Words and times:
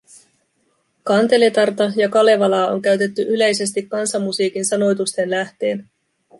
Kanteletarta 1.03 1.91
ja 1.95 2.09
Kalevalaa 2.09 2.71
on 2.71 2.81
käytetty 2.81 3.21
yleisesti 3.21 3.83
kansanmusiikin 3.83 4.65
sanoitusten 4.65 5.29
lähteenä 5.31 5.83